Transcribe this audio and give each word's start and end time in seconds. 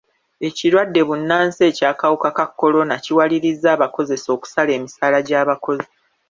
Ekirwadde 0.47 1.01
bbunansi 1.03 1.61
eky'akawuka 1.69 2.29
ka 2.37 2.45
kolona 2.59 2.95
kiwalirizza 3.03 3.67
abakozesa 3.75 4.27
okusala 4.35 4.71
emisaala 4.77 5.17
gy'abakozi. 5.27 5.87